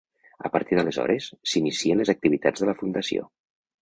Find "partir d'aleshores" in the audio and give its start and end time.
0.53-1.27